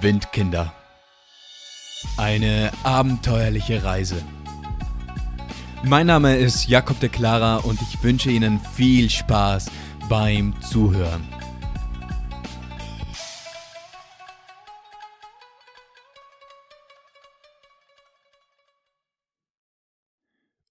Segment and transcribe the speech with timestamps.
[0.00, 0.72] Windkinder.
[2.16, 4.22] Eine abenteuerliche Reise.
[5.82, 9.70] Mein Name ist Jakob de Clara und ich wünsche Ihnen viel Spaß
[10.08, 11.26] beim Zuhören.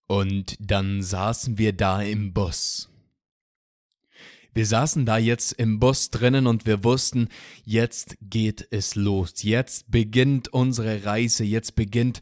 [0.07, 2.89] Und dann saßen wir da im Bus.
[4.53, 7.29] Wir saßen da jetzt im Bus drinnen und wir wussten,
[7.63, 9.43] jetzt geht es los.
[9.43, 12.21] Jetzt beginnt unsere Reise, jetzt beginnt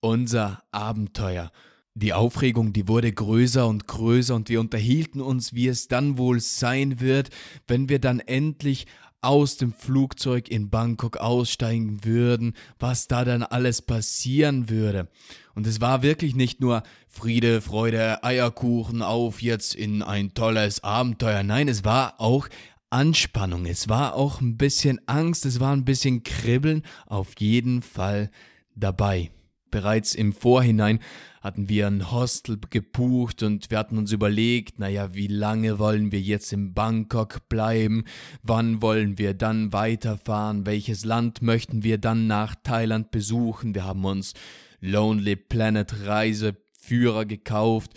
[0.00, 1.52] unser Abenteuer.
[1.94, 6.40] Die Aufregung, die wurde größer und größer und wir unterhielten uns, wie es dann wohl
[6.40, 7.30] sein wird,
[7.68, 8.86] wenn wir dann endlich
[9.20, 15.08] aus dem Flugzeug in Bangkok aussteigen würden, was da dann alles passieren würde.
[15.54, 21.42] Und es war wirklich nicht nur Friede, Freude, Eierkuchen auf jetzt in ein tolles Abenteuer.
[21.42, 22.48] Nein, es war auch
[22.90, 28.30] Anspannung, es war auch ein bisschen Angst, es war ein bisschen Kribbeln, auf jeden Fall
[28.74, 29.30] dabei.
[29.70, 31.00] Bereits im Vorhinein
[31.40, 36.20] hatten wir ein Hostel gebucht und wir hatten uns überlegt, naja, wie lange wollen wir
[36.20, 38.04] jetzt in Bangkok bleiben,
[38.42, 43.74] wann wollen wir dann weiterfahren, welches Land möchten wir dann nach Thailand besuchen.
[43.74, 44.34] Wir haben uns
[44.80, 47.92] Lonely Planet Reiseführer gekauft.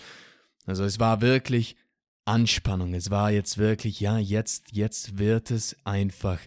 [0.65, 1.75] Also es war wirklich
[2.25, 2.93] Anspannung.
[2.93, 6.39] Es war jetzt wirklich, ja, jetzt, jetzt wird es einfach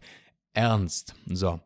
[0.53, 1.15] ernst.
[1.27, 1.61] So.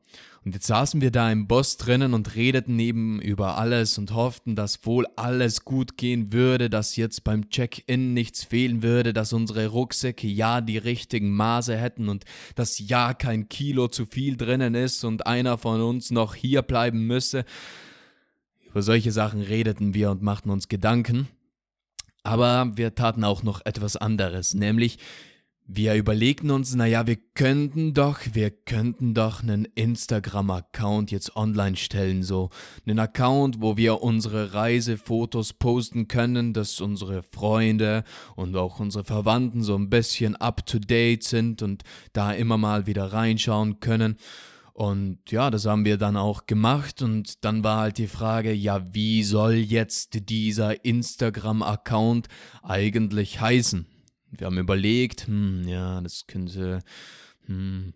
[0.49, 4.57] Und jetzt saßen wir da im Bus drinnen und redeten eben über alles und hofften,
[4.57, 9.67] dass wohl alles gut gehen würde, dass jetzt beim Check-in nichts fehlen würde, dass unsere
[9.67, 15.05] Rucksäcke ja die richtigen Maße hätten und dass ja kein Kilo zu viel drinnen ist
[15.05, 17.45] und einer von uns noch hier bleiben müsse.
[18.71, 21.29] Über solche Sachen redeten wir und machten uns Gedanken.
[22.23, 24.97] Aber wir taten auch noch etwas anderes, nämlich
[25.71, 32.23] wir überlegten uns, naja, wir könnten doch, wir könnten doch einen Instagram-Account jetzt online stellen,
[32.23, 32.49] so
[32.87, 38.05] einen Account, wo wir unsere Reisefotos posten können, dass unsere Freunde
[38.35, 41.83] und auch unsere Verwandten so ein bisschen up-to-date sind und
[42.15, 44.17] da immer mal wieder reinschauen können.
[44.73, 48.87] Und ja, das haben wir dann auch gemacht und dann war halt die Frage, ja,
[48.95, 52.29] wie soll jetzt dieser Instagram-Account
[52.63, 53.87] eigentlich heißen?
[54.31, 56.81] Wir haben überlegt, hm, ja, das könnte
[57.47, 57.95] hm,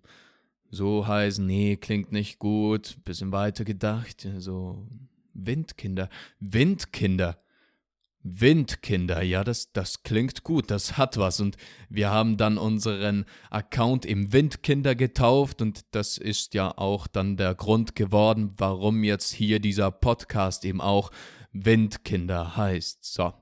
[0.71, 4.87] so heißen, nee, klingt nicht gut, bisschen weiter gedacht, so
[5.35, 6.09] Windkinder,
[6.41, 7.39] Windkinder,
[8.25, 11.41] Windkinder, ja, das, das klingt gut, das hat was.
[11.41, 11.57] Und
[11.89, 17.55] wir haben dann unseren Account im Windkinder getauft und das ist ja auch dann der
[17.55, 21.11] Grund geworden, warum jetzt hier dieser Podcast eben auch
[21.53, 23.05] Windkinder heißt.
[23.05, 23.33] So.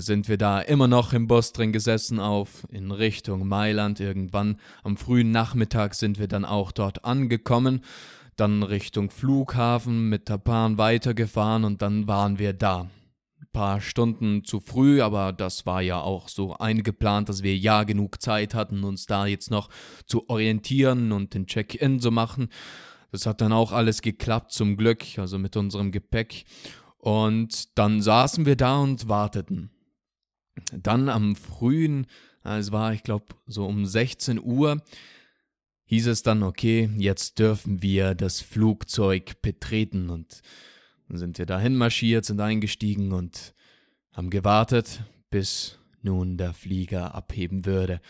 [0.00, 4.00] Sind wir da immer noch im Bus drin gesessen auf in Richtung Mailand.
[4.00, 7.80] Irgendwann am frühen Nachmittag sind wir dann auch dort angekommen,
[8.36, 12.90] dann Richtung Flughafen mit Bahn weitergefahren und dann waren wir da.
[13.40, 17.84] Ein paar Stunden zu früh, aber das war ja auch so eingeplant, dass wir ja
[17.84, 19.68] genug Zeit hatten, uns da jetzt noch
[20.06, 22.48] zu orientieren und den Check-in zu machen.
[23.12, 26.46] Das hat dann auch alles geklappt, zum Glück, also mit unserem Gepäck.
[26.98, 29.70] Und dann saßen wir da und warteten.
[30.72, 32.06] Dann am frühen,
[32.42, 34.82] es war, ich glaube, so um 16 Uhr,
[35.86, 40.10] hieß es dann, okay, jetzt dürfen wir das Flugzeug betreten.
[40.10, 40.42] Und
[41.08, 43.54] dann sind wir dahin marschiert, sind eingestiegen und
[44.12, 48.00] haben gewartet, bis nun der Flieger abheben würde.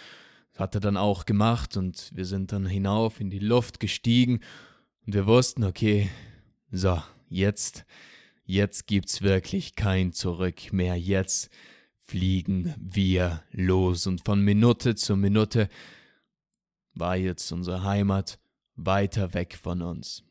[0.53, 4.41] Das hat er dann auch gemacht und wir sind dann hinauf in die Luft gestiegen
[5.07, 6.11] und wir wussten, okay,
[6.71, 7.85] so, jetzt,
[8.45, 10.97] jetzt gibt's wirklich kein Zurück mehr.
[10.97, 11.51] Jetzt
[12.05, 15.69] fliegen wir los und von Minute zu Minute
[16.93, 18.39] war jetzt unsere Heimat
[18.77, 20.23] weiter weg von uns.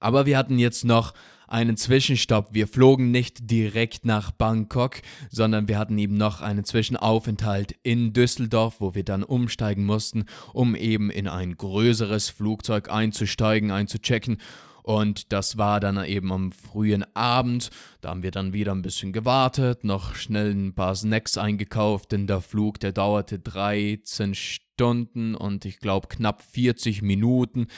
[0.00, 1.14] Aber wir hatten jetzt noch
[1.46, 2.48] einen Zwischenstopp.
[2.52, 8.80] Wir flogen nicht direkt nach Bangkok, sondern wir hatten eben noch einen Zwischenaufenthalt in Düsseldorf,
[8.80, 14.38] wo wir dann umsteigen mussten, um eben in ein größeres Flugzeug einzusteigen, einzuchecken
[14.82, 17.70] und das war dann eben am frühen Abend.
[18.00, 22.26] Da haben wir dann wieder ein bisschen gewartet, noch schnell ein paar Snacks eingekauft, denn
[22.26, 27.68] der Flug, der dauerte 13 Stunden und ich glaube knapp 40 Minuten.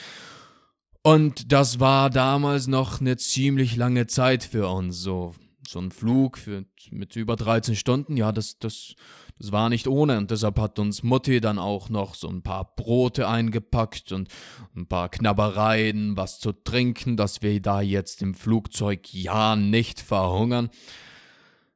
[1.03, 4.97] Und das war damals noch eine ziemlich lange Zeit für uns.
[4.97, 5.35] So,
[5.67, 8.95] so ein Flug für, mit über 13 Stunden, ja, das, das
[9.37, 12.73] das war nicht ohne und deshalb hat uns Mutti dann auch noch so ein paar
[12.75, 14.29] Brote eingepackt und
[14.75, 20.69] ein paar Knabbereien, was zu trinken, dass wir da jetzt im Flugzeug ja nicht verhungern.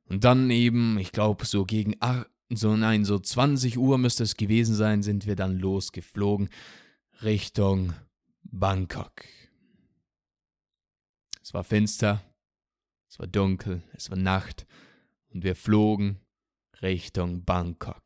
[0.05, 4.37] Und dann eben, ich glaube, so gegen acht, so nein, so 20 Uhr müsste es
[4.37, 6.49] gewesen sein, sind wir dann losgeflogen
[7.21, 7.93] Richtung
[8.43, 9.25] Bangkok.
[11.43, 12.23] Es war finster,
[13.09, 14.65] es war dunkel, es war Nacht
[15.33, 16.19] und wir flogen
[16.81, 18.03] Richtung Bangkok.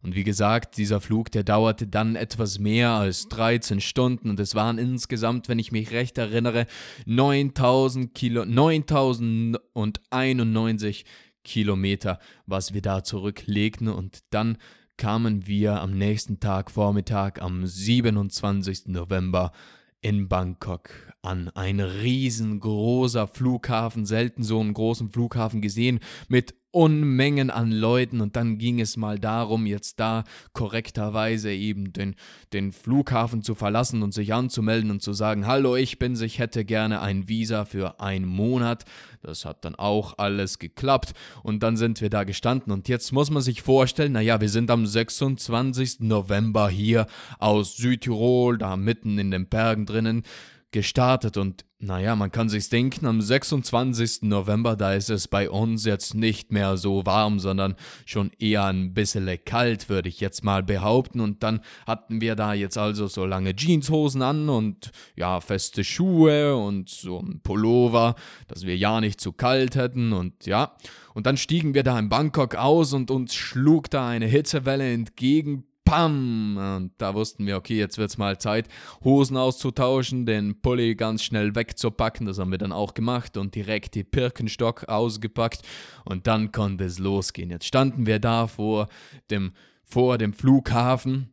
[0.00, 4.54] Und wie gesagt, dieser Flug, der dauerte dann etwas mehr als 13 Stunden und es
[4.54, 6.66] waren insgesamt, wenn ich mich recht erinnere,
[7.06, 11.06] 9000 Kilo, 9091
[11.42, 14.58] Kilometer, was wir da zurücklegten und dann
[14.96, 18.88] kamen wir am nächsten Tag Vormittag am 27.
[18.88, 19.52] November
[20.00, 20.90] in Bangkok
[21.22, 21.50] an.
[21.54, 28.58] Ein riesengroßer Flughafen, selten so einen großen Flughafen gesehen, mit Unmengen an Leuten und dann
[28.58, 32.14] ging es mal darum, jetzt da korrekterweise eben den,
[32.52, 36.64] den Flughafen zu verlassen und sich anzumelden und zu sagen, hallo, ich bin's, ich hätte
[36.64, 38.84] gerne ein Visa für einen Monat.
[39.22, 43.30] Das hat dann auch alles geklappt und dann sind wir da gestanden und jetzt muss
[43.30, 46.00] man sich vorstellen, naja, wir sind am 26.
[46.00, 47.06] November hier
[47.38, 50.22] aus Südtirol, da mitten in den Bergen drinnen
[50.70, 54.22] gestartet und naja, man kann sich's denken, am 26.
[54.22, 58.94] November, da ist es bei uns jetzt nicht mehr so warm, sondern schon eher ein
[58.94, 61.20] bisschen kalt, würde ich jetzt mal behaupten.
[61.20, 66.56] Und dann hatten wir da jetzt also so lange Jeanshosen an und ja, feste Schuhe
[66.56, 68.16] und so ein Pullover,
[68.48, 70.74] dass wir ja nicht zu kalt hätten und ja.
[71.14, 75.67] Und dann stiegen wir da in Bangkok aus und uns schlug da eine Hitzewelle entgegen,
[75.88, 76.58] Pam!
[76.58, 78.68] Und da wussten wir, okay, jetzt wird es mal Zeit,
[79.02, 82.26] Hosen auszutauschen, den Pulli ganz schnell wegzupacken.
[82.26, 85.62] Das haben wir dann auch gemacht und direkt die Birkenstock ausgepackt.
[86.04, 87.50] Und dann konnte es losgehen.
[87.50, 88.88] Jetzt standen wir da vor
[89.30, 89.52] dem,
[89.82, 91.32] vor dem Flughafen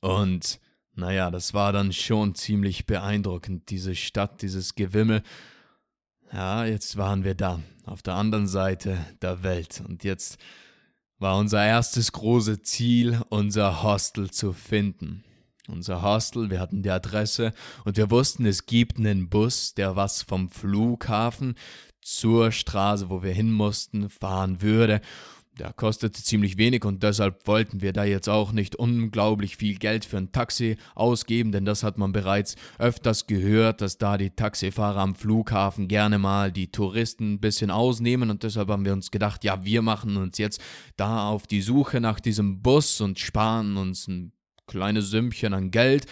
[0.00, 0.60] und
[0.94, 5.22] naja, das war dann schon ziemlich beeindruckend, diese Stadt, dieses Gewimmel.
[6.32, 9.82] Ja, jetzt waren wir da, auf der anderen Seite der Welt.
[9.86, 10.38] Und jetzt
[11.18, 15.24] war unser erstes großes Ziel, unser Hostel zu finden.
[15.68, 17.52] Unser Hostel, wir hatten die Adresse
[17.84, 21.56] und wir wussten, es gibt einen Bus, der was vom Flughafen
[22.00, 25.00] zur Straße, wo wir hin mussten, fahren würde
[25.58, 30.04] der kostete ziemlich wenig und deshalb wollten wir da jetzt auch nicht unglaublich viel Geld
[30.04, 35.00] für ein Taxi ausgeben, denn das hat man bereits öfters gehört, dass da die Taxifahrer
[35.00, 39.44] am Flughafen gerne mal die Touristen ein bisschen ausnehmen und deshalb haben wir uns gedacht,
[39.44, 40.60] ja, wir machen uns jetzt
[40.96, 44.32] da auf die Suche nach diesem Bus und sparen uns ein
[44.66, 46.06] kleines Sümmchen an Geld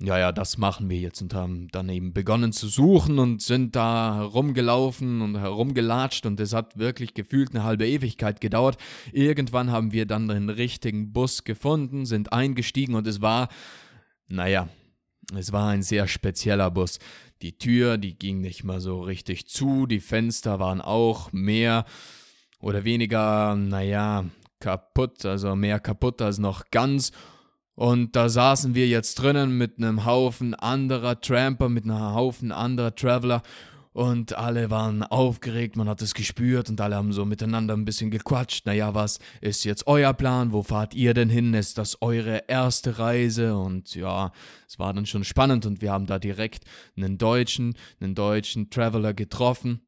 [0.00, 3.76] ja, ja, das machen wir jetzt und haben dann eben begonnen zu suchen und sind
[3.76, 8.76] da herumgelaufen und herumgelatscht und es hat wirklich gefühlt eine halbe Ewigkeit gedauert.
[9.12, 13.48] Irgendwann haben wir dann den richtigen Bus gefunden, sind eingestiegen und es war,
[14.26, 14.68] naja,
[15.36, 16.98] es war ein sehr spezieller Bus.
[17.40, 21.84] Die Tür, die ging nicht mal so richtig zu, die Fenster waren auch mehr
[22.58, 24.24] oder weniger, naja,
[24.58, 27.12] kaputt, also mehr kaputt als noch ganz
[27.74, 32.94] und da saßen wir jetzt drinnen mit einem Haufen anderer Tramper, mit einem Haufen anderer
[32.94, 33.42] Traveler
[33.94, 38.10] und alle waren aufgeregt, man hat es gespürt und alle haben so miteinander ein bisschen
[38.10, 38.66] gequatscht.
[38.66, 40.52] Naja, was ist jetzt euer Plan?
[40.52, 41.54] Wo fahrt ihr denn hin?
[41.54, 43.56] Ist das eure erste Reise?
[43.56, 44.32] Und ja,
[44.68, 46.64] es war dann schon spannend und wir haben da direkt
[46.96, 49.80] einen Deutschen, einen deutschen Traveler getroffen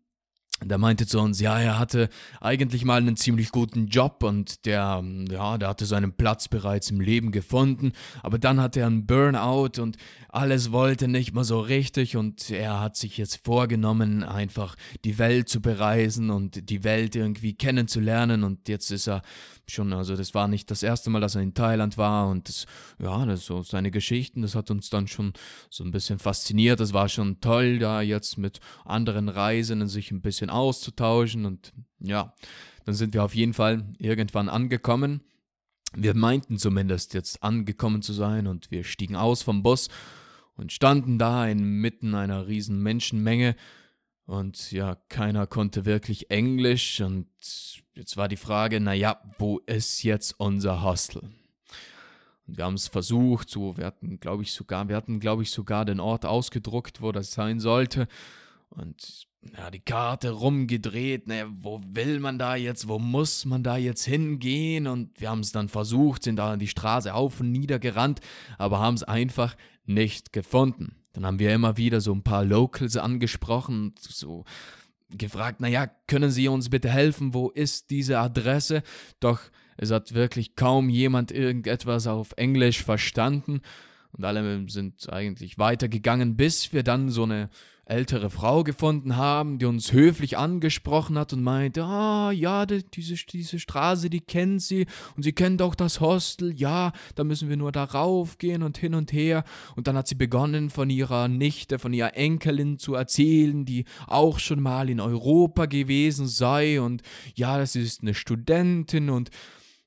[0.64, 2.08] der meinte zu uns, ja, er hatte
[2.40, 7.00] eigentlich mal einen ziemlich guten Job und der, ja, der hatte seinen Platz bereits im
[7.00, 7.92] Leben gefunden,
[8.22, 9.98] aber dann hatte er einen Burnout und
[10.30, 15.50] alles wollte nicht mehr so richtig und er hat sich jetzt vorgenommen, einfach die Welt
[15.50, 19.20] zu bereisen und die Welt irgendwie kennenzulernen und jetzt ist er
[19.70, 22.66] schon, also das war nicht das erste Mal, dass er in Thailand war und das,
[22.98, 25.32] ja, das so seine Geschichten, das hat uns dann schon
[25.70, 26.80] so ein bisschen fasziniert.
[26.80, 32.34] Das war schon toll, da jetzt mit anderen Reisenden sich ein bisschen auszutauschen und ja,
[32.84, 35.22] dann sind wir auf jeden Fall irgendwann angekommen.
[35.94, 39.88] Wir meinten zumindest jetzt angekommen zu sein und wir stiegen aus vom Bus
[40.56, 43.56] und standen da inmitten einer riesen Menschenmenge
[44.26, 47.28] und ja, keiner konnte wirklich Englisch und
[47.94, 51.22] jetzt war die Frage, naja, wo ist jetzt unser Hostel?
[52.46, 55.50] Und wir haben es versucht, so, wir hatten, glaube ich, sogar, wir hatten, glaube ich,
[55.50, 58.08] sogar den Ort ausgedruckt, wo das sein sollte.
[58.68, 63.76] Und ja, die Karte rumgedreht, naja, wo will man da jetzt, wo muss man da
[63.76, 64.88] jetzt hingehen?
[64.88, 68.20] Und wir haben es dann versucht, sind da die Straße auf und nieder gerannt,
[68.58, 70.96] aber haben es einfach nicht gefunden.
[71.16, 74.44] Dann haben wir immer wieder so ein paar Locals angesprochen, so
[75.08, 78.82] gefragt, naja, können Sie uns bitte helfen, wo ist diese Adresse?
[79.18, 79.40] Doch
[79.78, 83.62] es hat wirklich kaum jemand irgendetwas auf Englisch verstanden.
[84.12, 87.48] Und alle sind eigentlich weitergegangen, bis wir dann so eine
[87.86, 93.14] ältere Frau gefunden haben, die uns höflich angesprochen hat und meinte, ah ja, die, diese,
[93.14, 97.56] diese Straße, die kennt sie und sie kennt auch das Hostel, ja, da müssen wir
[97.56, 99.44] nur darauf gehen und hin und her.
[99.76, 104.40] Und dann hat sie begonnen, von ihrer Nichte, von ihrer Enkelin zu erzählen, die auch
[104.40, 107.02] schon mal in Europa gewesen sei und
[107.36, 109.30] ja, das ist eine Studentin und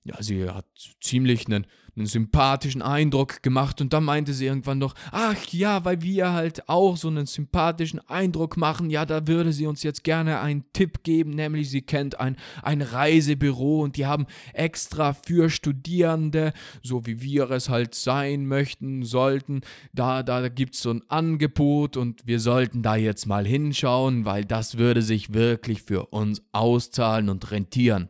[0.06, 0.66] ja, sie hat
[1.02, 1.68] ziemlich einen
[2.00, 6.68] einen sympathischen Eindruck gemacht und dann meinte sie irgendwann noch, ach ja, weil wir halt
[6.70, 11.04] auch so einen sympathischen Eindruck machen, ja, da würde sie uns jetzt gerne einen Tipp
[11.04, 17.22] geben, nämlich sie kennt ein, ein Reisebüro und die haben extra für Studierende, so wie
[17.22, 19.62] wir es halt sein möchten, sollten,
[19.94, 24.46] da, da gibt es so ein Angebot und wir sollten da jetzt mal hinschauen, weil
[24.46, 28.10] das würde sich wirklich für uns auszahlen und rentieren.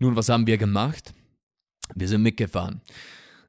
[0.00, 1.14] Nun, was haben wir gemacht?
[1.94, 2.80] Wir sind mitgefahren.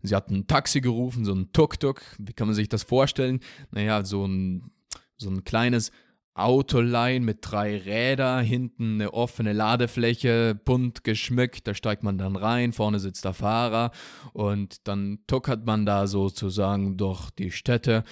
[0.01, 2.01] Sie hat ein Taxi gerufen, so ein Tuk-Tuk.
[2.17, 3.41] Wie kann man sich das vorstellen?
[3.71, 4.71] Naja, so ein,
[5.17, 5.91] so ein kleines
[6.39, 12.71] Autolein mit drei Rädern, hinten eine offene Ladefläche, bunt geschmückt, da steigt man dann rein,
[12.71, 13.91] vorne sitzt der Fahrer
[14.31, 18.05] und dann tuckert man da sozusagen durch die Städte.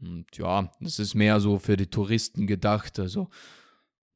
[0.00, 3.28] Und ja, das ist mehr so für die Touristen gedacht, also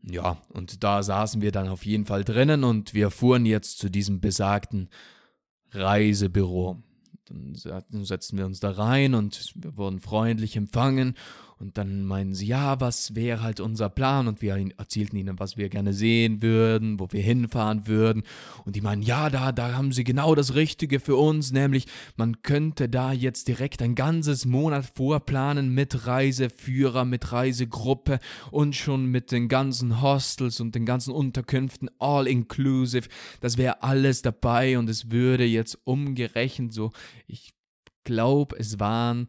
[0.03, 3.91] ja, und da saßen wir dann auf jeden Fall drinnen und wir fuhren jetzt zu
[3.91, 4.89] diesem besagten
[5.77, 6.83] Reisebüro.
[7.27, 11.17] Dann setzten wir uns da rein und wir wurden freundlich empfangen
[11.59, 14.29] und dann meinen sie, ja, was wäre halt unser Plan?
[14.29, 18.25] Und wir erzählten ihnen, was wir gerne sehen würden, wo wir hinfahren würden.
[18.67, 21.87] Und die meinen, ja, da, da haben sie genau das Richtige für uns, nämlich
[22.17, 28.19] man könnte da jetzt direkt ein ganzes Monat vorplanen mit Reiseführer, mit Reisegruppe
[28.51, 33.09] und schon mit den ganzen Hostels und den ganzen Unterkünften, all inclusive.
[33.41, 36.93] Das wäre alles dabei und es würde jetzt umgerechnet so,
[37.27, 37.55] ich
[38.05, 39.29] glaube, es waren,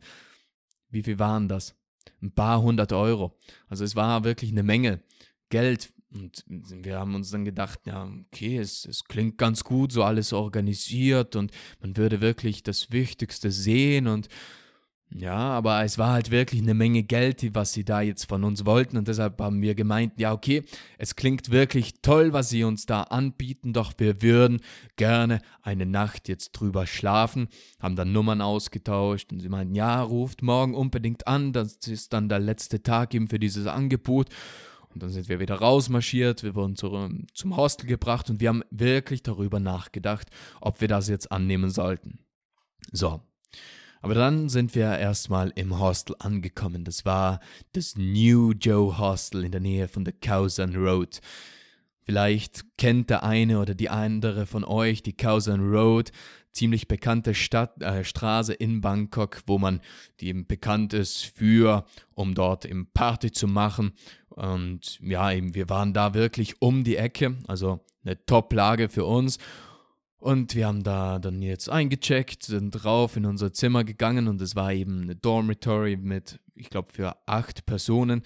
[0.90, 1.77] wie viel waren das?
[2.22, 3.38] Ein paar hundert Euro.
[3.68, 5.02] Also es war wirklich eine Menge
[5.50, 5.92] Geld.
[6.14, 10.32] Und wir haben uns dann gedacht, ja, okay, es, es klingt ganz gut, so alles
[10.32, 14.30] organisiert und man würde wirklich das Wichtigste sehen und
[15.10, 18.66] ja, aber es war halt wirklich eine Menge Geld, was sie da jetzt von uns
[18.66, 18.98] wollten.
[18.98, 20.64] Und deshalb haben wir gemeint, ja okay,
[20.98, 24.60] es klingt wirklich toll, was sie uns da anbieten, doch wir würden
[24.98, 27.48] gerne eine Nacht jetzt drüber schlafen,
[27.80, 32.28] haben dann Nummern ausgetauscht und sie meinten, ja, ruft morgen unbedingt an, das ist dann
[32.28, 34.28] der letzte Tag eben für dieses Angebot.
[34.90, 38.64] Und dann sind wir wieder rausmarschiert, wir wurden zu, zum Hostel gebracht und wir haben
[38.72, 42.20] wirklich darüber nachgedacht, ob wir das jetzt annehmen sollten.
[42.92, 43.22] So,
[44.08, 46.86] aber dann sind wir erstmal im Hostel angekommen.
[46.86, 47.42] Das war
[47.74, 51.20] das New Joe Hostel in der Nähe von der Cowson Road.
[52.04, 56.14] Vielleicht kennt der eine oder die andere von euch die Cowson Road,
[56.54, 59.82] ziemlich bekannte Stadt, äh, Straße in Bangkok, wo man
[60.22, 61.84] die eben bekannt ist für,
[62.16, 63.92] um dort im Party zu machen.
[64.30, 69.38] Und ja, eben, wir waren da wirklich um die Ecke, also eine Top-Lage für uns.
[70.20, 74.56] Und wir haben da dann jetzt eingecheckt, sind drauf in unser Zimmer gegangen und es
[74.56, 78.24] war eben eine Dormitory mit, ich glaube, für acht Personen.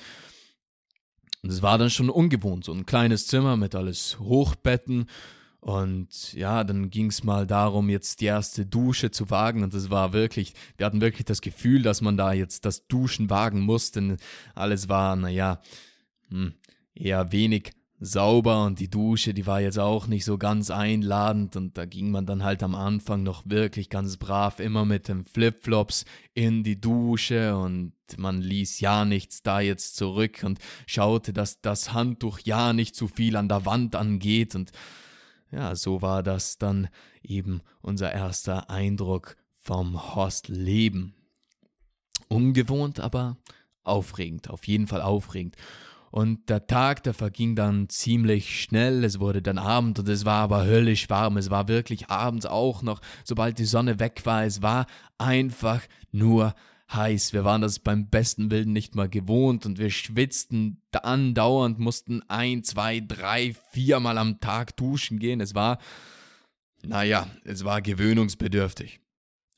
[1.43, 5.07] Und es war dann schon ungewohnt, so ein kleines Zimmer mit alles Hochbetten.
[5.59, 9.63] Und ja, dann ging es mal darum, jetzt die erste Dusche zu wagen.
[9.63, 13.29] Und es war wirklich, wir hatten wirklich das Gefühl, dass man da jetzt das Duschen
[13.29, 14.17] wagen musste.
[14.55, 15.61] Alles war, naja,
[16.29, 16.53] hm,
[16.95, 21.77] eher wenig sauber und die Dusche, die war jetzt auch nicht so ganz einladend und
[21.77, 26.05] da ging man dann halt am Anfang noch wirklich ganz brav immer mit den Flipflops
[26.33, 31.93] in die Dusche und man ließ ja nichts da jetzt zurück und schaute, dass das
[31.93, 34.71] Handtuch ja nicht zu viel an der Wand angeht und
[35.51, 36.89] ja, so war das dann
[37.21, 41.13] eben unser erster Eindruck vom Hostleben.
[42.29, 43.37] Ungewohnt, aber
[43.83, 45.55] aufregend, auf jeden Fall aufregend.
[46.11, 49.03] Und der Tag, der verging dann ziemlich schnell.
[49.03, 51.37] Es wurde dann Abend und es war aber höllisch warm.
[51.37, 54.43] Es war wirklich abends auch noch, sobald die Sonne weg war.
[54.43, 54.87] Es war
[55.17, 56.53] einfach nur
[56.93, 57.33] heiß.
[57.33, 62.63] Wir waren das beim besten Willen nicht mal gewohnt und wir schwitzten andauernd, mussten ein,
[62.63, 65.39] zwei, drei, viermal am Tag duschen gehen.
[65.39, 65.79] Es war,
[66.83, 69.00] naja, es war gewöhnungsbedürftig.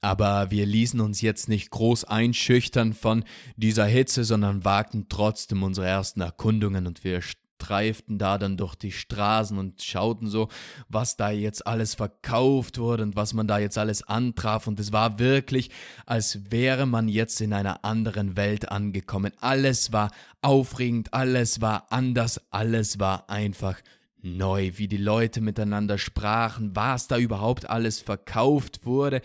[0.03, 3.23] Aber wir ließen uns jetzt nicht groß einschüchtern von
[3.55, 8.91] dieser Hitze, sondern wagten trotzdem unsere ersten Erkundungen und wir streiften da dann durch die
[8.91, 10.49] Straßen und schauten so,
[10.89, 14.67] was da jetzt alles verkauft wurde und was man da jetzt alles antraf.
[14.67, 15.69] Und es war wirklich,
[16.05, 19.31] als wäre man jetzt in einer anderen Welt angekommen.
[19.39, 23.79] Alles war aufregend, alles war anders, alles war einfach
[24.21, 29.21] neu, wie die Leute miteinander sprachen, was da überhaupt alles verkauft wurde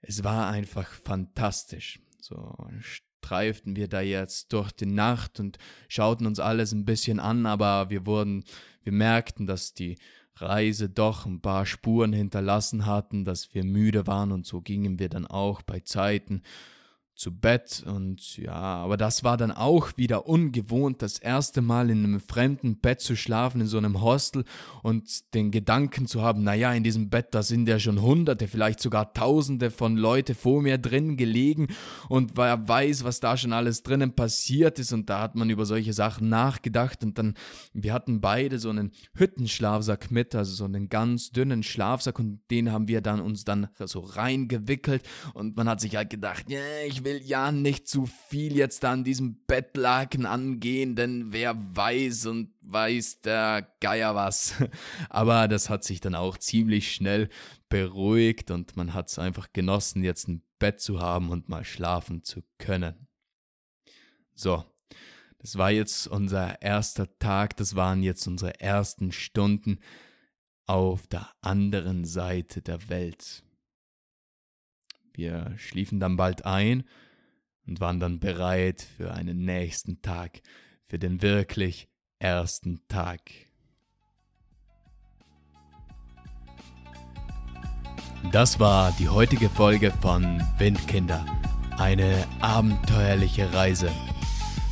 [0.00, 2.00] es war einfach fantastisch.
[2.20, 7.46] So streiften wir da jetzt durch die Nacht und schauten uns alles ein bisschen an,
[7.46, 8.44] aber wir wurden,
[8.82, 9.98] wir merkten, dass die
[10.36, 15.08] Reise doch ein paar Spuren hinterlassen hatten, dass wir müde waren und so gingen wir
[15.08, 16.42] dann auch bei Zeiten
[17.18, 22.04] zu Bett und ja, aber das war dann auch wieder ungewohnt, das erste Mal in
[22.04, 24.44] einem fremden Bett zu schlafen, in so einem Hostel
[24.84, 28.78] und den Gedanken zu haben, naja, in diesem Bett, da sind ja schon hunderte, vielleicht
[28.78, 31.66] sogar tausende von Leute vor mir drin gelegen
[32.08, 35.66] und wer weiß, was da schon alles drinnen passiert ist und da hat man über
[35.66, 37.34] solche Sachen nachgedacht und dann,
[37.72, 42.70] wir hatten beide so einen Hüttenschlafsack mit, also so einen ganz dünnen Schlafsack und den
[42.70, 45.02] haben wir dann uns dann so reingewickelt
[45.34, 48.56] und man hat sich halt gedacht, ja, yeah, ich will will ja nicht zu viel
[48.56, 54.54] jetzt an diesem Bettlaken angehen, denn wer weiß und weiß der Geier was.
[55.08, 57.30] Aber das hat sich dann auch ziemlich schnell
[57.70, 62.24] beruhigt und man hat es einfach genossen, jetzt ein Bett zu haben und mal schlafen
[62.24, 63.08] zu können.
[64.34, 64.64] So,
[65.38, 69.78] das war jetzt unser erster Tag, das waren jetzt unsere ersten Stunden
[70.66, 73.44] auf der anderen Seite der Welt.
[75.18, 76.84] Wir schliefen dann bald ein
[77.66, 80.42] und waren dann bereit für einen nächsten Tag,
[80.86, 81.88] für den wirklich
[82.20, 83.22] ersten Tag.
[88.30, 91.26] Das war die heutige Folge von Windkinder,
[91.78, 93.90] eine abenteuerliche Reise.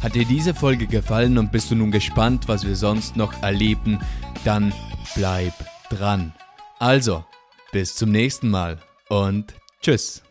[0.00, 3.98] Hat dir diese Folge gefallen und bist du nun gespannt, was wir sonst noch erleben,
[4.44, 4.72] dann
[5.16, 5.54] bleib
[5.90, 6.32] dran.
[6.78, 7.24] Also,
[7.72, 10.22] bis zum nächsten Mal und tschüss.